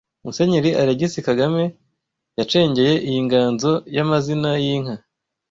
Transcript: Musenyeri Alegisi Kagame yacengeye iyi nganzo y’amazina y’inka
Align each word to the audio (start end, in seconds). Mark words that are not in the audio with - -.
Musenyeri 0.23 0.69
Alegisi 0.81 1.19
Kagame 1.27 1.63
yacengeye 2.37 2.93
iyi 3.07 3.19
nganzo 3.25 3.71
y’amazina 3.95 4.51
y’inka 4.63 4.95